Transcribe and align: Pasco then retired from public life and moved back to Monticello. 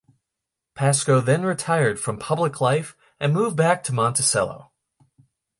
Pasco 0.73 1.21
then 1.21 1.43
retired 1.45 1.99
from 1.99 2.17
public 2.17 2.59
life 2.59 2.97
and 3.19 3.31
moved 3.35 3.55
back 3.55 3.83
to 3.83 3.93
Monticello. 3.93 4.71